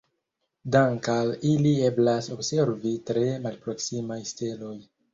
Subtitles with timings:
[0.75, 4.77] Dank'al ili eblas observi tre malproksimaj steloj.